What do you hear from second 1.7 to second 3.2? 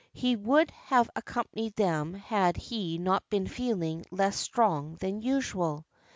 them had he